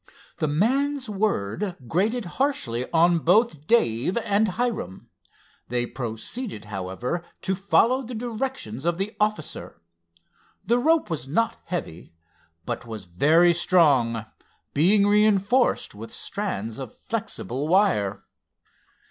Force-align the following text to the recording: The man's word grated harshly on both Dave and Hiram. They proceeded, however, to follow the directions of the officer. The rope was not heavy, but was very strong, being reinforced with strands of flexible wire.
The 0.37 0.47
man's 0.47 1.07
word 1.07 1.75
grated 1.87 2.25
harshly 2.41 2.91
on 2.91 3.19
both 3.19 3.67
Dave 3.67 4.17
and 4.17 4.47
Hiram. 4.47 5.11
They 5.67 5.85
proceeded, 5.85 6.65
however, 6.65 7.23
to 7.43 7.53
follow 7.53 8.01
the 8.01 8.15
directions 8.15 8.83
of 8.83 8.97
the 8.97 9.15
officer. 9.19 9.79
The 10.65 10.79
rope 10.79 11.11
was 11.11 11.27
not 11.27 11.59
heavy, 11.65 12.15
but 12.65 12.87
was 12.87 13.05
very 13.05 13.53
strong, 13.53 14.25
being 14.73 15.05
reinforced 15.05 15.93
with 15.93 16.11
strands 16.11 16.79
of 16.79 16.91
flexible 16.97 17.67
wire. 17.67 18.23